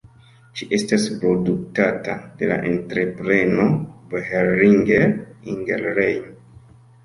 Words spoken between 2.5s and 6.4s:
la entrepreno Boehringer-Ingelheim.